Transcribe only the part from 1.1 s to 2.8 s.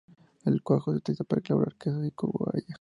para elaborar quesos y cuajada.